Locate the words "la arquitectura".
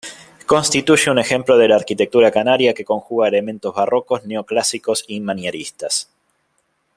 1.67-2.31